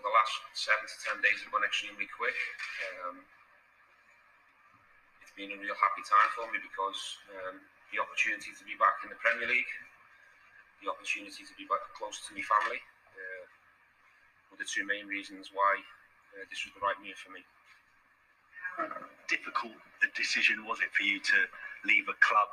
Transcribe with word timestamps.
the 0.00 0.12
last 0.12 0.34
seven 0.56 0.84
to 0.84 0.96
ten 1.04 1.16
days 1.20 1.40
have 1.44 1.52
gone 1.52 1.64
extremely 1.64 2.08
quick, 2.08 2.36
um, 3.04 3.20
it's 5.20 5.32
been 5.36 5.52
a 5.52 5.58
real 5.60 5.76
happy 5.76 6.02
time 6.04 6.30
for 6.32 6.48
me 6.48 6.58
because 6.60 7.20
um, 7.36 7.60
the 7.92 8.00
opportunity 8.00 8.50
to 8.56 8.64
be 8.64 8.76
back 8.80 9.04
in 9.04 9.12
the 9.12 9.20
Premier 9.20 9.48
League, 9.48 9.72
the 10.80 10.88
opportunity 10.88 11.44
to 11.44 11.54
be 11.54 11.68
back 11.68 11.84
close 11.92 12.24
to 12.26 12.32
my 12.32 12.44
family, 12.44 12.80
uh, 13.12 13.44
were 14.48 14.58
the 14.58 14.66
two 14.66 14.82
main 14.88 15.04
reasons 15.06 15.52
why 15.52 15.78
uh, 16.34 16.44
this 16.48 16.64
was 16.64 16.72
the 16.72 16.82
right 16.82 16.96
move 17.04 17.18
for 17.20 17.30
me. 17.30 17.44
How 18.80 18.88
difficult 19.28 19.76
a 20.00 20.08
decision 20.16 20.64
was 20.64 20.80
it 20.80 20.90
for 20.96 21.04
you 21.04 21.20
to 21.20 21.38
leave 21.84 22.08
a 22.08 22.16
club 22.24 22.48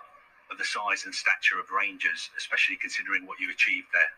of 0.52 0.60
the 0.60 0.68
size 0.68 1.08
and 1.08 1.16
stature 1.16 1.60
of 1.60 1.72
Rangers, 1.72 2.30
especially 2.36 2.76
considering 2.76 3.24
what 3.26 3.40
you 3.40 3.52
achieved 3.52 3.88
there? 3.96 4.12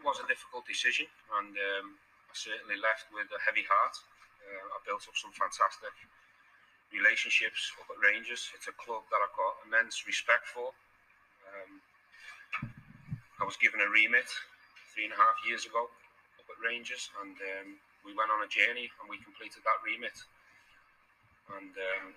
It 0.00 0.08
was 0.08 0.16
a 0.16 0.24
difficult 0.32 0.64
decision, 0.64 1.04
and 1.36 1.52
um, 1.52 1.92
I 1.92 2.32
certainly 2.32 2.80
left 2.80 3.12
with 3.12 3.28
a 3.36 3.40
heavy 3.44 3.68
heart. 3.68 3.92
Uh, 4.40 4.72
I 4.72 4.80
built 4.88 5.04
up 5.04 5.12
some 5.12 5.28
fantastic 5.36 5.92
relationships 6.88 7.68
up 7.76 7.84
at 7.92 8.00
Rangers. 8.00 8.48
It's 8.56 8.64
a 8.64 8.72
club 8.80 9.04
that 9.12 9.20
I've 9.20 9.36
got 9.36 9.60
immense 9.68 10.08
respect 10.08 10.48
for. 10.48 10.72
Um, 11.52 11.84
I 13.36 13.44
was 13.44 13.60
given 13.60 13.84
a 13.84 13.92
remit 13.92 14.24
three 14.96 15.04
and 15.04 15.12
a 15.12 15.20
half 15.20 15.36
years 15.44 15.68
ago 15.68 15.84
up 15.84 16.48
at 16.48 16.56
Rangers, 16.64 17.12
and 17.20 17.36
um, 17.36 17.76
we 18.00 18.16
went 18.16 18.32
on 18.32 18.40
a 18.40 18.48
journey 18.48 18.88
and 18.88 19.04
we 19.04 19.20
completed 19.20 19.60
that 19.68 19.84
remit. 19.84 20.16
And 21.60 21.76
um, 21.76 22.16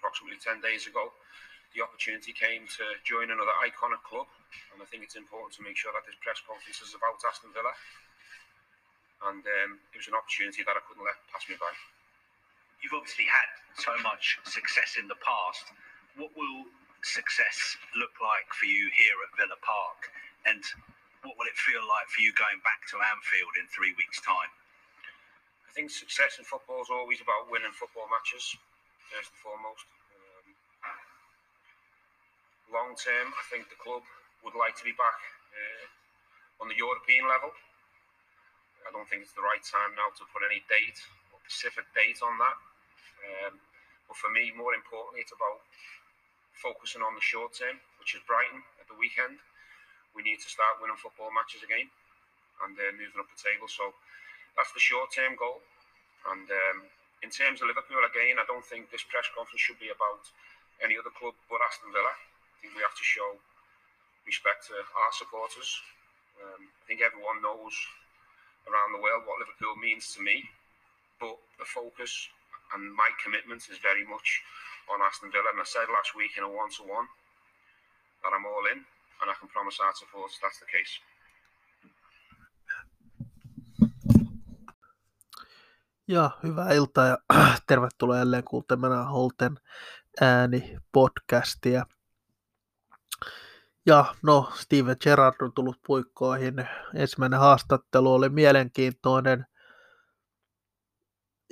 approximately 0.00 0.40
10 0.40 0.64
days 0.64 0.88
ago, 0.88 1.12
the 1.72 1.80
opportunity 1.80 2.32
came 2.36 2.68
to 2.76 2.84
join 3.04 3.32
another 3.32 3.52
iconic 3.64 4.00
club. 4.04 4.28
And 4.72 4.80
I 4.80 4.86
think 4.88 5.04
it's 5.04 5.16
important 5.16 5.56
to 5.56 5.64
make 5.64 5.76
sure 5.76 5.92
that 5.96 6.04
this 6.04 6.16
press 6.20 6.40
conference 6.44 6.80
is 6.84 6.92
about 6.92 7.20
Aston 7.24 7.52
Villa. 7.56 7.72
And 9.28 9.40
um, 9.40 9.70
it 9.94 9.98
was 10.00 10.08
an 10.10 10.18
opportunity 10.18 10.60
that 10.66 10.76
I 10.76 10.82
couldn't 10.84 11.04
let 11.04 11.16
pass 11.32 11.46
me 11.48 11.56
by. 11.56 11.70
You've 12.84 12.96
obviously 12.96 13.30
had 13.30 13.48
so 13.78 13.94
much 14.02 14.42
success 14.44 14.98
in 14.98 15.06
the 15.06 15.16
past. 15.22 15.70
What 16.18 16.34
will 16.34 16.66
success 17.06 17.78
look 17.94 18.12
like 18.20 18.50
for 18.52 18.66
you 18.66 18.90
here 18.92 19.16
at 19.24 19.30
Villa 19.38 19.56
Park? 19.62 20.10
And 20.44 20.60
what 21.22 21.38
will 21.38 21.46
it 21.46 21.56
feel 21.56 21.86
like 21.86 22.10
for 22.10 22.20
you 22.20 22.34
going 22.34 22.58
back 22.66 22.82
to 22.90 22.98
Anfield 22.98 23.54
in 23.62 23.70
three 23.70 23.94
weeks' 23.94 24.18
time? 24.20 24.50
I 25.64 25.70
think 25.72 25.88
success 25.88 26.36
in 26.36 26.44
football 26.44 26.82
is 26.82 26.92
always 26.92 27.22
about 27.22 27.48
winning 27.48 27.72
football 27.72 28.10
matches, 28.10 28.44
first 29.08 29.30
and 29.30 29.40
foremost. 29.40 29.86
Long 32.72 32.96
term, 32.96 33.28
I 33.36 33.44
think 33.52 33.68
the 33.68 33.76
club 33.76 34.00
would 34.40 34.56
like 34.56 34.72
to 34.80 34.84
be 34.88 34.96
back 34.96 35.20
uh, 35.52 35.84
on 36.64 36.72
the 36.72 36.78
European 36.80 37.28
level. 37.28 37.52
I 38.88 38.90
don't 38.96 39.04
think 39.12 39.28
it's 39.28 39.36
the 39.36 39.44
right 39.44 39.60
time 39.60 39.92
now 39.92 40.08
to 40.16 40.24
put 40.32 40.40
any 40.40 40.64
date 40.72 40.96
or 41.36 41.38
specific 41.44 41.84
date 41.92 42.24
on 42.24 42.40
that. 42.40 42.56
Um, 43.28 43.60
but 44.08 44.16
for 44.16 44.32
me, 44.32 44.56
more 44.56 44.72
importantly, 44.72 45.20
it's 45.20 45.36
about 45.36 45.60
focusing 46.56 47.04
on 47.04 47.12
the 47.12 47.20
short 47.20 47.52
term, 47.52 47.76
which 48.00 48.16
is 48.16 48.24
Brighton 48.24 48.64
at 48.80 48.88
the 48.88 48.96
weekend. 48.96 49.36
We 50.16 50.24
need 50.24 50.40
to 50.40 50.48
start 50.48 50.80
winning 50.80 50.96
football 50.96 51.28
matches 51.28 51.60
again 51.60 51.92
and 52.64 52.72
uh, 52.72 52.88
moving 52.96 53.20
up 53.20 53.28
the 53.28 53.36
table. 53.36 53.68
So 53.68 53.92
that's 54.56 54.72
the 54.72 54.80
short 54.80 55.12
term 55.12 55.36
goal. 55.36 55.60
And 56.24 56.48
um, 56.48 56.88
in 57.20 57.28
terms 57.28 57.60
of 57.60 57.68
Liverpool, 57.68 58.00
again, 58.00 58.40
I 58.40 58.48
don't 58.48 58.64
think 58.64 58.88
this 58.88 59.04
press 59.04 59.28
conference 59.36 59.60
should 59.60 59.76
be 59.76 59.92
about 59.92 60.24
any 60.80 60.96
other 60.96 61.12
club 61.12 61.36
but 61.52 61.60
Aston 61.60 61.92
Villa. 61.92 62.31
Think 62.62 62.78
we 62.78 62.86
have 62.86 62.94
to 62.94 63.02
show 63.02 63.42
respect 64.22 64.70
to 64.70 64.78
our 64.78 65.12
supporters. 65.12 65.82
Um, 66.38 66.70
I 66.70 66.82
think 66.86 67.02
everyone 67.02 67.42
knows 67.42 67.74
around 68.70 68.94
the 68.94 69.02
world 69.02 69.26
what 69.26 69.42
Liverpool 69.42 69.74
means 69.82 70.14
to 70.14 70.22
me, 70.22 70.46
but 71.18 71.34
the 71.58 71.66
focus 71.66 72.30
and 72.74 72.94
my 72.94 73.10
commitment 73.22 73.66
is 73.66 73.78
very 73.82 74.06
much 74.06 74.28
on 74.90 75.02
Aston 75.02 75.30
Villa. 75.34 75.50
And 75.52 75.60
I 75.60 75.66
said 75.66 75.90
last 75.90 76.14
week 76.14 76.38
in 76.38 76.46
a 76.46 76.48
one 76.48 76.70
to 76.78 76.82
one 76.86 77.08
that 78.22 78.32
I'm 78.32 78.46
all 78.46 78.64
in, 78.72 78.78
and 79.20 79.26
I 79.26 79.34
can 79.34 79.50
promise 79.50 79.76
our 79.82 79.94
supporters 79.98 80.38
that's 80.42 80.58
the 80.62 80.70
case. 80.70 80.94
Ja 86.08 86.30
hyvää 86.42 86.72
iltaa 86.72 87.06
ja 87.06 87.18
tervetuloa 87.68 88.18
jälleen 88.18 88.44
kuuntelemaan 88.44 89.08
Holten 89.08 89.56
ääni 90.20 90.76
podcastia. 90.92 91.86
Ja 93.86 94.14
no, 94.22 94.50
Steven 94.54 94.96
Gerrard 95.00 95.36
on 95.42 95.52
tullut 95.52 95.80
puikkoihin. 95.86 96.54
Ensimmäinen 96.94 97.38
haastattelu 97.38 98.14
oli 98.14 98.28
mielenkiintoinen 98.28 99.46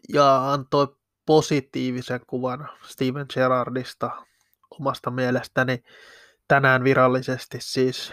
ja 0.08 0.52
antoi 0.52 0.96
positiivisen 1.26 2.20
kuvan 2.26 2.68
Steven 2.82 3.26
Gerrardista 3.34 4.10
omasta 4.70 5.10
mielestäni 5.10 5.82
tänään 6.48 6.84
virallisesti 6.84 7.58
siis 7.60 8.12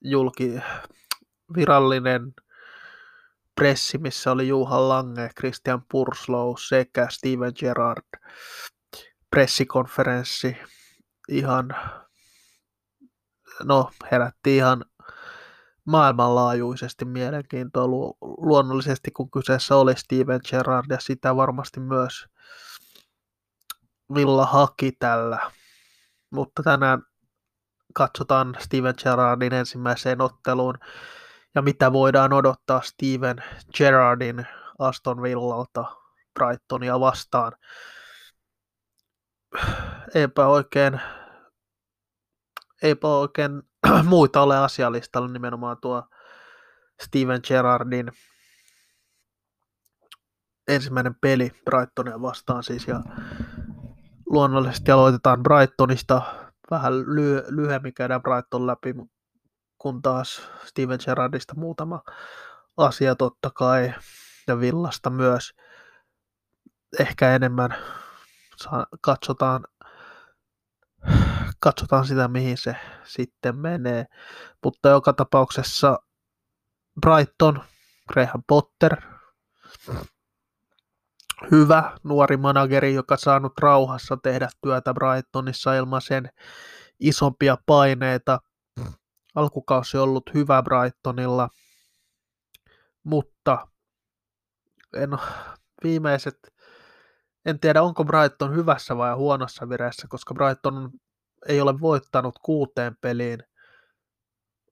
julki 0.00 0.60
virallinen 1.56 2.34
pressi, 3.54 3.98
missä 3.98 4.32
oli 4.32 4.48
Juha 4.48 4.88
Lange, 4.88 5.30
Christian 5.38 5.82
Purslow 5.90 6.54
sekä 6.68 7.06
Steven 7.10 7.52
Gerrard 7.60 8.04
pressikonferenssi 9.30 10.56
ihan 11.28 11.68
no, 13.64 13.90
herätti 14.12 14.56
ihan 14.56 14.84
maailmanlaajuisesti 15.84 17.04
mielenkiintoa 17.04 17.86
lu- 17.86 18.16
luonnollisesti, 18.20 19.10
kun 19.10 19.30
kyseessä 19.30 19.76
oli 19.76 19.96
Steven 19.96 20.40
Gerrard 20.50 20.86
ja 20.90 21.00
sitä 21.00 21.36
varmasti 21.36 21.80
myös 21.80 22.26
Villa 24.14 24.46
haki 24.46 24.92
tällä. 24.92 25.50
Mutta 26.30 26.62
tänään 26.62 27.02
katsotaan 27.94 28.56
Steven 28.58 28.94
Gerrardin 29.02 29.52
ensimmäiseen 29.52 30.20
otteluun 30.20 30.78
ja 31.54 31.62
mitä 31.62 31.92
voidaan 31.92 32.32
odottaa 32.32 32.80
Steven 32.82 33.42
Gerrardin 33.76 34.46
Aston 34.78 35.22
Villalta 35.22 35.84
Brightonia 36.34 37.00
vastaan. 37.00 37.52
Eipä 40.14 40.46
oikein, 40.46 41.00
eipä 42.86 43.08
oikein 43.08 43.62
muita 44.04 44.42
ole 44.42 44.58
asialistalla 44.58 45.28
nimenomaan 45.28 45.76
tuo 45.82 46.02
Steven 47.02 47.40
Gerrardin 47.48 48.12
ensimmäinen 50.68 51.14
peli 51.20 51.52
Brightonia 51.64 52.22
vastaan 52.22 52.62
siis 52.62 52.88
ja 52.88 53.00
luonnollisesti 54.26 54.90
aloitetaan 54.90 55.42
Brightonista. 55.42 56.22
Vähän 56.70 56.92
lyhy- 56.92 57.44
lyhyemmin 57.48 57.94
käydään 57.94 58.22
Brighton 58.22 58.66
läpi, 58.66 58.94
kun 59.78 60.02
taas 60.02 60.50
Steven 60.64 60.98
Gerrardista 61.04 61.54
muutama 61.54 62.02
asia 62.76 63.14
totta 63.14 63.50
kai 63.54 63.94
ja 64.48 64.60
Villasta 64.60 65.10
myös. 65.10 65.52
Ehkä 67.00 67.34
enemmän 67.34 67.74
katsotaan 69.00 69.64
katsotaan 71.66 72.06
sitä, 72.06 72.28
mihin 72.28 72.58
se 72.58 72.76
sitten 73.04 73.56
menee. 73.56 74.06
Mutta 74.64 74.88
joka 74.88 75.12
tapauksessa 75.12 75.98
Brighton, 77.00 77.62
Graham 78.08 78.42
Potter, 78.46 78.96
hyvä 81.50 81.98
nuori 82.02 82.36
manageri, 82.36 82.94
joka 82.94 83.16
saanut 83.16 83.58
rauhassa 83.58 84.16
tehdä 84.16 84.48
työtä 84.62 84.94
Brightonissa 84.94 85.74
ilman 85.74 86.02
sen 86.02 86.28
isompia 87.00 87.56
paineita. 87.66 88.40
Alkukausi 89.34 89.96
on 89.96 90.02
ollut 90.02 90.30
hyvä 90.34 90.62
Brightonilla, 90.62 91.48
mutta 93.04 93.68
en, 94.96 95.10
viimeiset, 95.84 96.54
en 97.44 97.60
tiedä 97.60 97.82
onko 97.82 98.04
Brighton 98.04 98.54
hyvässä 98.54 98.96
vai 98.96 99.14
huonossa 99.14 99.68
vireessä, 99.68 100.06
koska 100.10 100.34
Brighton 100.34 100.90
ei 101.48 101.60
ole 101.60 101.80
voittanut 101.80 102.38
kuuteen 102.42 102.96
peliin, 103.00 103.38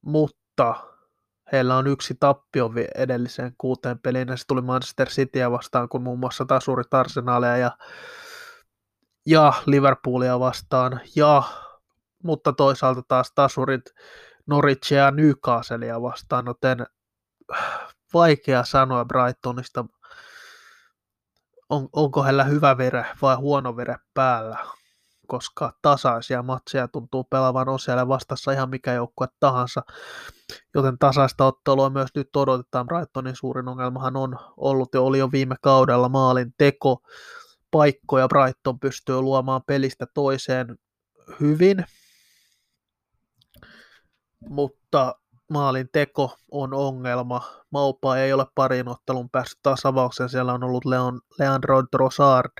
mutta 0.02 0.75
heillä 1.52 1.76
on 1.76 1.87
yksi 1.87 2.14
tappio 2.20 2.70
edelliseen 2.94 3.55
kuuteen 3.58 3.99
peliin, 3.99 4.28
ja 4.28 4.37
se 4.37 4.44
tuli 4.46 4.62
Manchester 4.62 5.08
Cityä 5.08 5.50
vastaan, 5.50 5.88
kun 5.88 6.02
muun 6.02 6.19
muassa 6.19 6.44
tasurit 6.44 6.94
Arsenalia 6.94 7.56
ja, 7.56 7.70
ja 9.26 9.52
Liverpoolia 9.66 10.40
vastaan, 10.40 11.00
ja, 11.16 11.43
mutta 12.22 12.52
toisaalta 12.52 13.02
taas 13.08 13.32
tasurit 13.34 13.84
Norwichia 14.46 14.99
ja 14.99 15.10
Newcastlea 15.10 16.02
vastaan, 16.02 16.44
joten 16.46 16.87
vaikea 18.14 18.64
sanoa 18.64 19.05
Brightonista 19.05 19.84
on, 21.69 21.88
onko 21.93 22.22
hänellä 22.22 22.44
hyvä 22.44 22.78
vere 22.78 23.06
vai 23.22 23.37
huono 23.37 23.76
vere 23.76 23.96
päällä, 24.14 24.58
koska 25.26 25.73
tasaisia 25.82 26.43
matseja 26.43 26.88
tuntuu 26.88 27.25
pelaavan 27.25 27.69
on 27.69 27.79
siellä 27.79 28.09
vastassa 28.09 28.53
ihan 28.53 28.71
mikä 28.71 28.93
joukkue 28.93 29.26
tahansa, 29.41 29.82
joten 30.75 30.99
tasaista 30.99 31.47
ottelua 31.47 31.91
myös 31.91 32.11
nyt 32.15 32.37
odotetaan. 32.37 32.87
Brightonin 32.87 33.37
suurin 33.37 33.69
ongelmahan 33.69 34.17
on 34.17 34.38
ollut 34.56 34.94
ja 34.94 35.00
oli 35.00 35.19
jo 35.19 35.32
viime 35.32 35.56
kaudella 35.62 36.09
maalin 36.09 36.55
teko, 36.59 37.03
paikkoja 37.71 38.29
Brighton 38.29 38.81
pystyy 38.81 39.21
luomaan 39.21 39.62
pelistä 39.67 40.06
toiseen 40.15 40.79
hyvin, 41.41 41.85
mutta 44.49 45.15
maalin 45.50 45.88
teko 45.93 46.37
on 46.50 46.75
ongelma. 46.75 47.41
Maupa 47.70 48.17
ei 48.17 48.32
ole 48.32 48.47
parin 48.55 48.88
ottelun 48.88 49.31
päässyt 49.31 49.59
tasavaukseen. 49.62 50.29
Siellä 50.29 50.53
on 50.53 50.65
ollut 50.65 50.85
Leon, 50.85 51.20
Leandro 51.38 51.82
Trossard, 51.82 52.53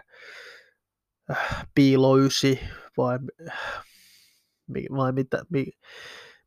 äh, 1.31 1.67
piilo 1.75 2.19
ysi, 2.19 2.61
vai, 2.97 3.19
vai 4.97 5.13
mitä, 5.13 5.43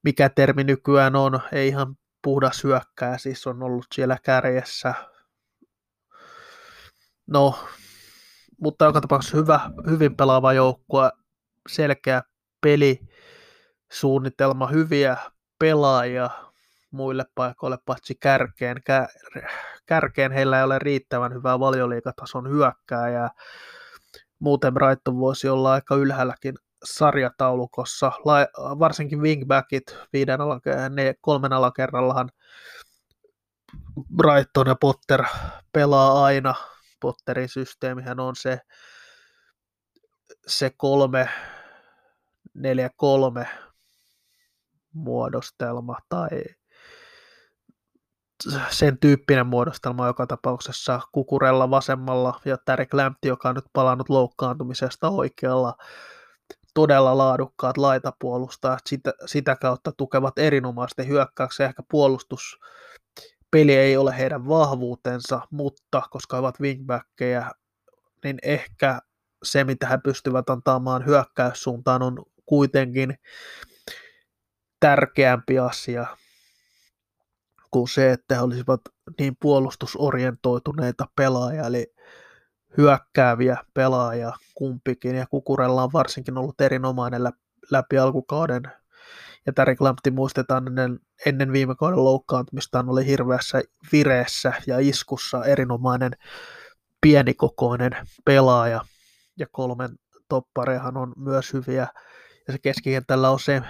mikä 0.04 0.30
termi 0.30 0.64
nykyään 0.64 1.16
on, 1.16 1.40
ei 1.52 1.68
ihan 1.68 1.96
puhdas 2.22 2.64
hyökkää, 2.64 3.18
siis 3.18 3.48
on 3.48 3.64
ollut 3.64 3.86
siellä 3.96 4.18
kärjessä. 4.24 4.94
No, 7.28 7.60
mutta 8.62 8.86
joka 8.86 9.02
tapauksessa 9.02 9.38
hyvä, 9.38 9.60
hyvin 9.90 10.16
pelaava 10.16 10.54
joukkue, 10.54 11.12
selkeä 11.70 12.22
peli, 12.62 13.00
suunnitelma, 13.92 14.68
hyviä 14.68 15.18
pelaajia 15.60 16.30
muille 16.92 17.26
paikoille 17.36 17.78
paitsi 17.86 18.16
kärkeen. 18.16 18.78
Kärkeen 19.86 20.32
heillä 20.32 20.58
ei 20.58 20.64
ole 20.64 20.80
riittävän 20.80 21.34
hyvää 21.34 21.60
valioliikatason 21.60 22.50
hyökkääjää. 22.50 23.30
Muuten 24.40 24.74
Brighton 24.74 25.20
voisi 25.20 25.50
olla 25.50 25.74
aika 25.74 25.96
ylhäälläkin 25.96 26.56
sarjataulukossa, 26.84 28.12
varsinkin 28.80 29.22
wingbackit 29.22 29.98
viiden 30.14 30.42
alakerran, 30.42 30.96
ne 30.96 31.16
kolmen 31.22 31.54
alakerrallahan 31.54 32.30
Brighton 34.16 34.68
ja 34.68 34.76
Potter 34.76 35.24
pelaa 35.72 36.24
aina. 36.24 36.56
Potterin 37.00 37.50
systeemihän 37.50 38.20
on 38.20 38.36
se, 38.36 38.60
se 40.48 40.70
kolme, 40.78 41.30
neljä 42.54 42.90
kolme 42.96 43.48
muodostelma 44.94 45.98
tai 46.10 46.30
sen 48.70 48.98
tyyppinen 48.98 49.48
muodostelma 49.48 50.08
joka 50.08 50.28
tapauksessa 50.28 51.02
Kukurella 51.12 51.70
vasemmalla 51.70 52.42
ja 52.46 52.58
Tarek 52.66 52.94
Lämpti, 52.94 53.28
joka 53.28 53.50
on 53.50 53.56
nyt 53.56 53.66
palannut 53.74 54.10
loukkaantumisesta 54.10 55.10
oikealla, 55.10 55.76
todella 56.74 57.18
laadukkaat 57.18 57.78
laitapuolustajat, 57.78 58.80
sitä, 58.88 59.14
sitä 59.26 59.56
kautta 59.56 59.92
tukevat 59.92 60.40
erinomaisesti 60.40 61.08
hyökkäyksiä, 61.08 61.66
ehkä 61.66 61.84
puolustus 61.92 62.60
peli 63.52 63.76
ei 63.76 63.98
ole 63.98 64.18
heidän 64.18 64.48
vahvuutensa, 64.48 65.42
mutta 65.52 66.02
koska 66.12 66.36
he 66.38 66.40
ovat 66.40 66.60
wingbackkejä, 66.60 67.52
niin 68.24 68.38
ehkä 68.44 69.00
se, 69.44 69.64
mitä 69.64 69.88
he 69.88 69.98
pystyvät 70.04 70.50
antamaan 70.50 71.06
hyökkäyssuuntaan, 71.06 72.02
on 72.02 72.24
kuitenkin 72.46 73.16
tärkeämpi 74.80 75.60
asia 75.60 76.08
kuin 77.72 77.88
se, 77.88 78.12
että 78.12 78.36
he 78.36 78.42
olisivat 78.42 78.82
niin 79.20 79.38
puolustusorientoituneita 79.40 81.06
pelaajia, 81.16 81.68
eli 81.68 81.94
hyökkääviä 82.78 83.58
pelaajia 83.74 84.32
kumpikin, 84.56 85.16
ja 85.16 85.26
Kukurella 85.28 85.84
on 85.84 85.94
varsinkin 85.94 86.38
ollut 86.38 86.62
erinomainen 86.62 87.22
läpi 87.72 87.98
alkukauden, 87.98 88.64
ja 89.46 89.54
Tarik 89.54 89.82
Lampti 89.82 90.12
muistetaan 90.12 90.68
ennen, 90.68 91.00
ennen 91.26 91.52
viime 91.52 91.76
kauden 91.76 92.04
loukkaantumistaan 92.04 92.90
oli 92.90 93.06
hirveässä 93.06 93.62
vireessä 93.92 94.54
ja 94.68 94.80
iskussa 94.80 95.46
erinomainen 95.46 96.12
pienikokoinen 97.02 97.92
pelaaja, 98.26 98.82
ja 99.40 99.46
kolmen 99.52 99.90
topparehan 100.30 100.98
on 100.98 101.14
myös 101.18 101.54
hyviä, 101.54 101.88
ja 102.48 102.54
se 102.54 102.60
keskikentällä 102.60 103.30
on 103.30 103.40
se, 103.40 103.62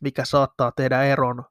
mikä 0.00 0.24
saattaa 0.24 0.72
tehdä 0.76 1.02
eron, 1.02 1.44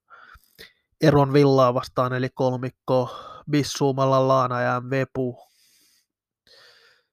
eron 1.01 1.33
villaa 1.33 1.73
vastaan, 1.73 2.13
eli 2.13 2.29
kolmikko 2.29 3.09
Bissuumalla, 3.51 4.27
Laana 4.27 4.61
ja 4.61 4.81
Vepu, 4.89 5.37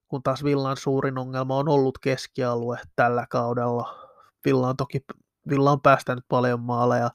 kun 0.08 0.22
taas 0.22 0.44
Villan 0.44 0.76
suurin 0.76 1.18
ongelma 1.18 1.56
on 1.56 1.68
ollut 1.68 1.98
keskialue 1.98 2.78
tällä 2.96 3.26
kaudella. 3.30 4.08
Villa 4.44 4.68
on 4.68 4.76
toki 4.76 5.00
Villa 5.48 5.72
on 5.72 5.80
päästänyt 5.80 6.24
paljon 6.28 6.60
maaleja, 6.60 7.10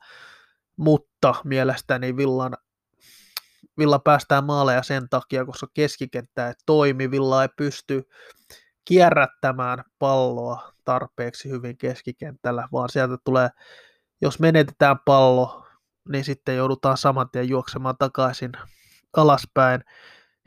mutta 0.78 1.36
mielestäni 1.44 2.18
Villan, 2.18 2.58
Villa 3.78 4.00
päästää 4.00 4.42
maaleja 4.42 4.84
sen 4.84 5.10
takia, 5.10 5.46
koska 5.46 5.68
keskikenttä 5.74 6.48
ei 6.48 6.54
toimi, 6.66 7.12
Villa 7.12 7.42
ei 7.42 7.50
pysty 7.58 8.10
kierrättämään 8.86 9.84
palloa 10.00 10.74
tarpeeksi 10.84 11.50
hyvin 11.50 11.78
keskikentällä, 11.78 12.68
vaan 12.72 12.90
sieltä 12.90 13.18
tulee, 13.24 13.50
jos 14.22 14.40
menetetään 14.40 15.00
pallo, 15.06 15.67
niin 16.10 16.24
sitten 16.24 16.58
joudutaan 16.58 16.98
saman 16.98 17.30
tien 17.30 17.50
juoksemaan 17.50 17.96
takaisin 18.00 18.52
alaspäin, 19.18 19.84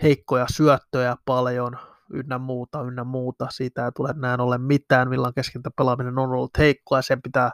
heikkoja 0.03 0.47
syöttöjä 0.53 1.17
paljon, 1.25 1.79
ynnä 2.13 2.39
muuta, 2.39 2.83
ynnä 2.83 3.05
muuta. 3.05 3.47
Siitä 3.51 3.85
ei 3.85 3.93
tule 3.93 4.15
näin 4.17 4.41
ollen 4.41 4.63
mitään. 4.63 5.11
Villan 5.11 5.35
keskintä 5.35 5.71
pelaaminen 5.77 6.19
on 6.19 6.31
ollut 6.31 6.59
heikkoa 6.59 6.99
ja 6.99 7.03
sen 7.03 7.23
pitää 7.23 7.51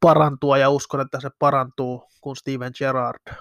parantua 0.00 0.58
ja 0.58 0.70
uskon, 0.70 1.00
että 1.00 1.20
se 1.20 1.30
parantuu, 1.38 2.08
kun 2.20 2.36
Steven 2.36 2.72
Gerrard 2.78 3.34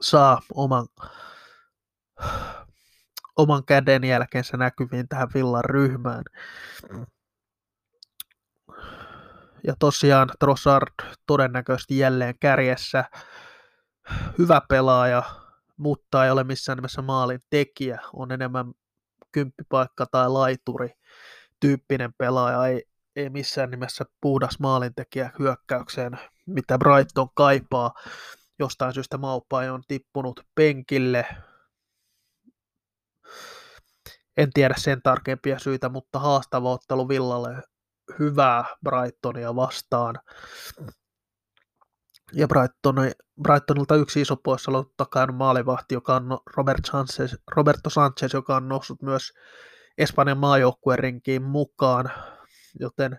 saa 0.00 0.40
oman, 0.54 0.86
oman 3.36 3.64
käden 3.64 4.04
jälkeensä 4.04 4.56
näkyviin 4.56 5.08
tähän 5.08 5.28
Villan 5.34 5.64
ryhmään. 5.64 6.24
Ja 9.66 9.74
tosiaan 9.78 10.28
Trossard 10.40 11.16
todennäköisesti 11.26 11.98
jälleen 11.98 12.34
kärjessä. 12.40 13.04
Hyvä 14.38 14.60
pelaaja, 14.68 15.22
mutta 15.76 16.24
ei 16.24 16.30
ole 16.30 16.44
missään 16.44 16.76
nimessä 16.76 17.02
maalin 17.02 17.40
tekijä, 17.50 18.00
on 18.12 18.32
enemmän 18.32 18.72
kymppipaikka 19.32 20.06
tai 20.06 20.30
laituri 20.30 20.90
tyyppinen 21.60 22.14
pelaaja, 22.18 22.66
ei, 22.66 22.84
ei 23.16 23.30
missään 23.30 23.70
nimessä 23.70 24.04
puhdas 24.20 24.58
maalintekijä 24.58 25.30
hyökkäykseen, 25.38 26.18
mitä 26.46 26.78
Brighton 26.78 27.28
kaipaa. 27.34 27.94
Jostain 28.58 28.94
syystä 28.94 29.18
Maupai 29.18 29.68
on 29.68 29.82
tippunut 29.88 30.40
penkille. 30.54 31.26
En 34.36 34.50
tiedä 34.54 34.74
sen 34.78 35.02
tarkempia 35.02 35.58
syitä, 35.58 35.88
mutta 35.88 36.18
haastava 36.18 36.72
ottelu 36.72 37.08
Villalle 37.08 37.62
hyvää 38.18 38.64
Brightonia 38.84 39.56
vastaan. 39.56 40.14
Ja 42.32 42.48
Brighton, 42.48 42.96
Brightonilta 43.42 43.94
yksi 43.94 44.20
iso 44.20 44.36
poissaolo 44.36 44.92
takana 44.96 45.32
maalivahti, 45.32 45.94
joka 45.94 46.14
on 46.16 46.38
Robert 46.56 46.84
Sanchez, 46.84 47.34
Roberto 47.56 47.90
Sanchez, 47.90 48.34
joka 48.34 48.56
on 48.56 48.68
noussut 48.68 49.02
myös 49.02 49.32
Espanjan 49.98 50.38
maajoukkueen 50.38 50.98
rinkiin 50.98 51.42
mukaan, 51.42 52.10
joten 52.80 53.18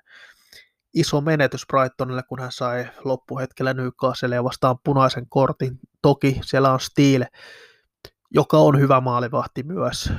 iso 0.93 1.21
menetys 1.21 1.65
Brightonille, 1.67 2.23
kun 2.23 2.39
hän 2.39 2.51
sai 2.51 2.87
loppuhetkellä 3.03 3.73
Newcastle 3.73 4.43
vastaan 4.43 4.77
punaisen 4.83 5.29
kortin. 5.29 5.79
Toki 6.01 6.39
siellä 6.43 6.73
on 6.73 6.79
Steel, 6.79 7.25
joka 8.31 8.57
on 8.57 8.79
hyvä 8.79 9.01
maalivahti 9.01 9.63
myös, 9.63 10.11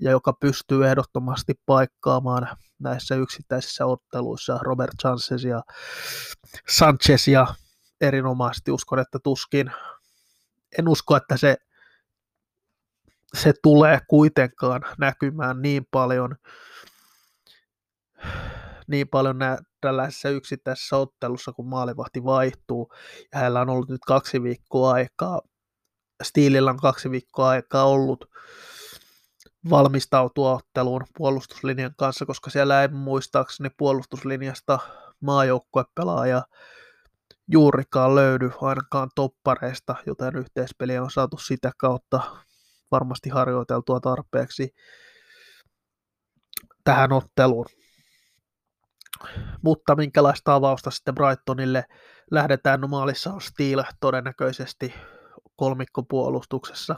ja 0.00 0.10
joka 0.10 0.32
pystyy 0.32 0.86
ehdottomasti 0.86 1.54
paikkaamaan 1.66 2.56
näissä 2.78 3.14
yksittäisissä 3.14 3.86
otteluissa 3.86 4.58
Robert 4.62 4.94
Sanchez 5.02 5.44
ja 5.44 5.62
Sanchez 6.68 7.28
ja 7.28 7.46
erinomaisesti. 8.00 8.70
Uskon, 8.70 8.98
että 8.98 9.18
tuskin, 9.24 9.72
en 10.78 10.88
usko, 10.88 11.16
että 11.16 11.36
se, 11.36 11.56
se 13.34 13.52
tulee 13.62 13.98
kuitenkaan 14.08 14.82
näkymään 14.98 15.62
niin 15.62 15.86
paljon, 15.90 16.36
niin 18.86 19.08
paljon 19.08 19.38
nä, 19.38 19.58
tällaisessa 19.80 20.28
yksittäisessä 20.28 20.96
ottelussa, 20.96 21.52
kun 21.52 21.68
maalivahti 21.68 22.24
vaihtuu. 22.24 22.92
Ja 23.32 23.38
hänellä 23.38 23.60
on 23.60 23.70
ollut 23.70 23.88
nyt 23.88 24.04
kaksi 24.06 24.42
viikkoa 24.42 24.92
aikaa, 24.92 25.40
Stiilillä 26.22 26.70
on 26.70 26.76
kaksi 26.76 27.10
viikkoa 27.10 27.48
aikaa 27.48 27.84
ollut 27.84 28.30
valmistautua 29.70 30.52
otteluun 30.52 31.04
puolustuslinjan 31.16 31.94
kanssa, 31.96 32.26
koska 32.26 32.50
siellä 32.50 32.82
ei 32.82 32.88
muistaakseni 32.88 33.70
puolustuslinjasta 33.78 34.78
maajoukkuepelaaja 35.20 36.42
juurikaan 37.48 38.14
löydy 38.14 38.50
ainakaan 38.60 39.10
toppareista, 39.14 39.94
joten 40.06 40.36
yhteispeli 40.36 40.98
on 40.98 41.10
saatu 41.10 41.36
sitä 41.36 41.70
kautta 41.76 42.20
varmasti 42.90 43.28
harjoiteltua 43.28 44.00
tarpeeksi 44.00 44.74
tähän 46.84 47.12
otteluun. 47.12 47.66
Mutta 49.62 49.96
minkälaista 49.96 50.54
avausta 50.54 50.90
sitten 50.90 51.14
Brightonille 51.14 51.84
lähdetään? 52.30 52.80
No 52.80 52.88
maalissa 52.88 53.32
on 53.32 53.40
Steel 53.40 53.82
todennäköisesti 54.00 54.94
kolmikkopuolustuksessa. 55.56 56.96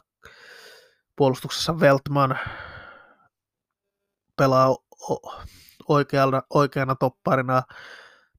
Puolustuksessa 1.17 1.81
Veltman 1.81 2.39
pelaa 4.37 4.77
oikeana, 5.89 6.43
oikeana 6.51 6.95
topparina 6.95 7.63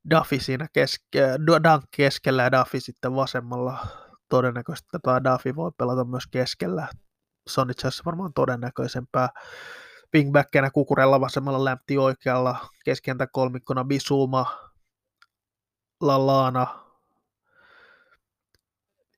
Duffy 0.10 0.40
siinä 0.40 0.68
keske, 0.74 1.22
Dunk 1.48 1.84
keskellä 1.96 2.44
ja 2.44 2.52
Duffy 2.52 2.80
sitten 2.80 3.16
vasemmalla. 3.16 3.88
Todennäköisesti 4.30 4.90
tämä 5.04 5.24
Duffy 5.24 5.56
voi 5.56 5.72
pelata 5.78 6.06
myös 6.06 6.24
keskellä. 6.32 6.88
Se 7.48 7.62
on 7.62 7.70
itse 7.72 7.88
asiassa 7.88 8.06
varmaan 8.06 8.34
todennäköisempää. 8.34 9.30
Wingbackkeinä 10.16 10.72
Kukurella 10.72 11.22
vasemmalla 11.22 11.66
lämpti 11.66 11.98
oikealla, 11.98 12.70
keskentä 12.86 13.28
kolmikkona 13.28 13.84
Bisuma, 13.84 14.72
Lalana 16.02 16.68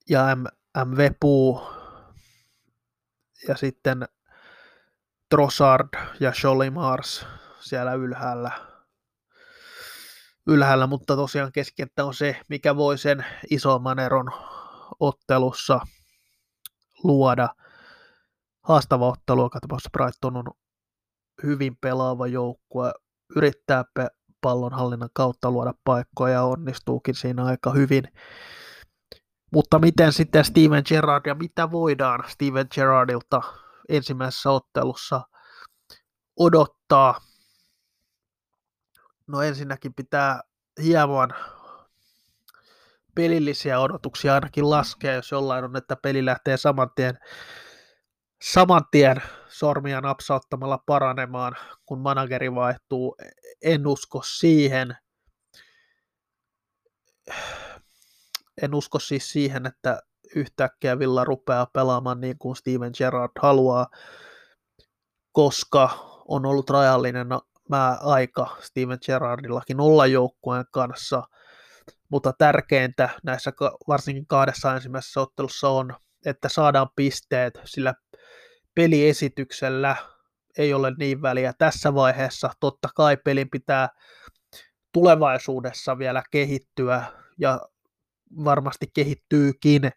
ja 0.10 0.36
M, 0.36 0.44
MV 0.86 1.12
ja 3.48 3.58
sitten 3.58 4.08
Trossard 5.30 5.90
ja 6.20 6.34
Jolly 6.44 6.70
Mars 6.70 7.26
siellä 7.60 7.94
ylhäällä. 7.94 8.52
ylhäällä, 10.48 10.88
mutta 10.88 11.16
tosiaan 11.16 11.52
keskenttä 11.52 12.06
on 12.06 12.14
se, 12.14 12.42
mikä 12.50 12.76
voi 12.76 12.98
sen 12.98 13.26
isomman 13.50 14.00
eron 14.00 14.32
ottelussa 15.00 15.80
luoda. 17.04 17.50
Haastava 18.64 19.08
ottelu, 19.08 19.44
joka 19.44 19.60
tapauksessa 19.60 19.90
Brighton 19.94 20.38
on 20.38 20.46
hyvin 21.44 21.78
pelaava 21.82 22.28
joukkue, 22.28 22.94
yrittää 23.36 23.84
pallonhallinnan 24.42 25.10
kautta 25.14 25.52
luoda 25.52 25.74
paikkoja 25.84 26.34
ja 26.34 26.44
onnistuukin 26.44 27.16
siinä 27.16 27.46
aika 27.46 27.72
hyvin. 27.72 28.04
Mutta 29.56 29.80
miten 29.80 30.14
sitten 30.14 30.46
Steven 30.46 30.84
Gerrard 30.88 31.26
ja 31.26 31.36
mitä 31.36 31.72
voidaan 31.72 32.24
Steven 32.28 32.68
Gerrardilta 32.76 33.42
ensimmäisessä 33.90 34.52
ottelussa 34.52 35.22
odottaa? 36.40 37.22
No 39.28 39.42
ensinnäkin 39.42 39.94
pitää 39.94 40.42
hieman 40.84 41.34
pelillisiä 43.16 43.80
odotuksia 43.80 44.34
ainakin 44.34 44.70
laskea, 44.70 45.14
jos 45.14 45.32
jollain 45.32 45.66
on, 45.66 45.78
että 45.78 45.96
peli 45.96 46.26
lähtee 46.26 46.58
saman 46.58 46.90
tien 46.96 47.18
saman 48.44 48.86
tien 48.92 49.22
sormia 49.48 50.02
napsauttamalla 50.02 50.80
paranemaan, 50.86 51.56
kun 51.86 52.00
manageri 52.00 52.56
vaihtuu. 52.56 53.16
En 53.62 53.88
usko 53.88 54.22
siihen. 54.26 54.98
En 58.62 58.76
usko 58.76 59.00
siis 59.00 59.32
siihen, 59.32 59.66
että 59.66 60.02
yhtäkkiä 60.36 61.00
Villa 61.00 61.24
rupeaa 61.24 61.66
pelaamaan 61.74 62.22
niin 62.22 62.38
kuin 62.38 62.56
Steven 62.56 62.92
Gerrard 62.98 63.32
haluaa, 63.42 63.88
koska 65.32 65.90
on 66.28 66.46
ollut 66.46 66.70
rajallinen 66.70 67.28
mä 67.70 67.98
aika 68.02 68.58
Steven 68.60 68.98
Gerrardillakin 69.06 69.80
olla 69.80 70.06
joukkueen 70.06 70.66
kanssa, 70.72 71.24
mutta 72.10 72.34
tärkeintä 72.38 73.10
näissä 73.24 73.52
varsinkin 73.88 74.28
kahdessa 74.28 74.76
ensimmäisessä 74.76 75.22
ottelussa 75.22 75.70
on, 75.70 75.96
että 76.26 76.50
saadaan 76.50 76.88
pisteet, 76.96 77.60
sillä 77.66 77.94
peliesityksellä 78.76 79.96
ei 80.58 80.74
ole 80.74 80.92
niin 80.98 81.22
väliä 81.22 81.54
tässä 81.58 81.94
vaiheessa. 81.94 82.50
Totta 82.60 82.90
kai 82.96 83.18
pelin 83.18 83.50
pitää 83.50 83.90
tulevaisuudessa 84.92 85.98
vielä 85.98 86.24
kehittyä 86.32 87.04
ja 87.40 87.62
varmasti 88.44 88.88
kehittyykin, 88.94 89.92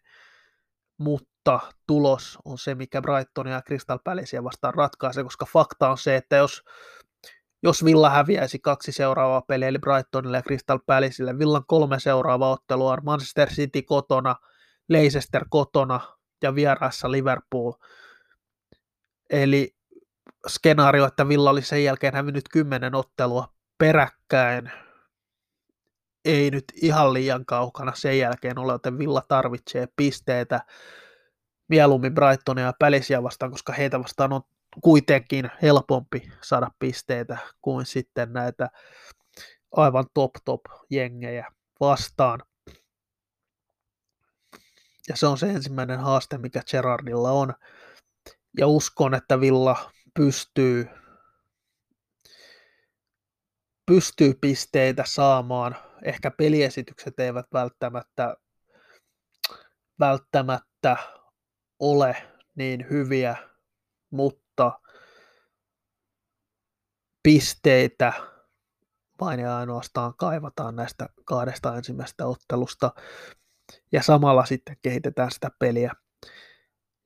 mutta 0.97 1.59
tulos 1.87 2.37
on 2.45 2.57
se, 2.57 2.75
mikä 2.75 3.01
Brighton 3.01 3.47
ja 3.47 3.61
Crystal 3.61 3.99
Palacea 4.03 4.43
vastaan 4.43 4.73
ratkaisee, 4.73 5.23
koska 5.23 5.45
fakta 5.45 5.89
on 5.89 5.97
se, 5.97 6.15
että 6.15 6.35
jos, 6.35 6.63
jos 7.63 7.85
Villa 7.85 8.09
häviäisi 8.09 8.59
kaksi 8.59 8.91
seuraavaa 8.91 9.41
peliä, 9.41 9.67
eli 9.67 9.79
Brightonille 9.79 10.37
ja 10.37 10.43
Crystal 10.43 10.79
Palacelle, 10.85 11.39
Villan 11.39 11.63
kolme 11.67 11.99
seuraavaa 11.99 12.51
ottelua 12.51 12.93
on 12.93 12.99
Manchester 13.03 13.49
City 13.49 13.81
kotona, 13.81 14.35
Leicester 14.89 15.45
kotona 15.49 15.99
ja 16.43 16.55
vieraassa 16.55 17.11
Liverpool– 17.11 17.73
Eli 19.29 19.75
skenaario, 20.47 21.05
että 21.05 21.27
Villa 21.27 21.49
oli 21.49 21.61
sen 21.61 21.83
jälkeen 21.83 22.13
hävinnyt 22.13 22.49
kymmenen 22.49 22.95
ottelua 22.95 23.53
peräkkäin, 23.77 24.71
ei 26.25 26.51
nyt 26.51 26.63
ihan 26.81 27.13
liian 27.13 27.45
kaukana 27.45 27.91
sen 27.95 28.19
jälkeen 28.19 28.59
ole, 28.59 28.73
joten 28.73 28.97
Villa 28.97 29.23
tarvitsee 29.27 29.87
pisteitä 29.95 30.61
mieluummin 31.67 32.13
Brightonia 32.13 32.65
ja 32.65 32.73
Pälisiä 32.79 33.23
vastaan, 33.23 33.51
koska 33.51 33.73
heitä 33.73 33.99
vastaan 33.99 34.33
on 34.33 34.41
kuitenkin 34.83 35.51
helpompi 35.61 36.31
saada 36.41 36.71
pisteitä 36.79 37.37
kuin 37.61 37.85
sitten 37.85 38.33
näitä 38.33 38.69
aivan 39.71 40.05
top 40.13 40.31
top 40.45 40.61
jengejä 40.89 41.47
vastaan. 41.79 42.43
Ja 45.09 45.15
se 45.15 45.27
on 45.27 45.37
se 45.37 45.49
ensimmäinen 45.49 45.99
haaste, 45.99 46.37
mikä 46.37 46.61
Gerardilla 46.71 47.31
on 47.31 47.53
ja 48.57 48.67
uskon, 48.67 49.13
että 49.13 49.39
Villa 49.39 49.91
pystyy, 50.13 50.87
pystyy 53.85 54.33
pisteitä 54.41 55.03
saamaan. 55.07 55.88
Ehkä 56.03 56.31
peliesitykset 56.31 57.19
eivät 57.19 57.45
välttämättä, 57.53 58.35
välttämättä 59.99 60.97
ole 61.79 62.15
niin 62.55 62.89
hyviä, 62.89 63.37
mutta 64.11 64.79
pisteitä 67.23 68.13
vain 69.21 69.39
ja 69.39 69.57
ainoastaan 69.57 70.13
kaivataan 70.17 70.75
näistä 70.75 71.09
kahdesta 71.25 71.75
ensimmäisestä 71.75 72.25
ottelusta. 72.25 72.91
Ja 73.91 74.03
samalla 74.03 74.45
sitten 74.45 74.77
kehitetään 74.81 75.31
sitä 75.31 75.51
peliä. 75.59 75.93